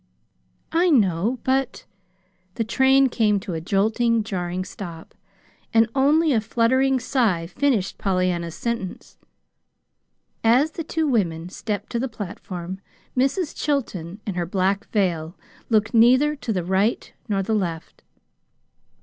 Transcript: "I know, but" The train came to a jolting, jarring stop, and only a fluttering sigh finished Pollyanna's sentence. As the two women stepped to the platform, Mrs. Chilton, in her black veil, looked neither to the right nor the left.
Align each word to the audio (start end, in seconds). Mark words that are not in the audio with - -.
"I 0.71 0.89
know, 0.89 1.37
but" 1.43 1.85
The 2.55 2.63
train 2.63 3.07
came 3.07 3.39
to 3.41 3.53
a 3.53 3.61
jolting, 3.61 4.23
jarring 4.23 4.65
stop, 4.65 5.13
and 5.75 5.87
only 5.93 6.33
a 6.33 6.41
fluttering 6.41 6.99
sigh 6.99 7.45
finished 7.45 7.99
Pollyanna's 7.99 8.55
sentence. 8.55 9.19
As 10.43 10.71
the 10.71 10.83
two 10.83 11.07
women 11.07 11.49
stepped 11.49 11.91
to 11.91 11.99
the 11.99 12.09
platform, 12.09 12.81
Mrs. 13.15 13.55
Chilton, 13.55 14.19
in 14.25 14.33
her 14.33 14.47
black 14.47 14.87
veil, 14.89 15.37
looked 15.69 15.93
neither 15.93 16.35
to 16.35 16.51
the 16.51 16.63
right 16.63 17.13
nor 17.29 17.43
the 17.43 17.53
left. 17.53 18.03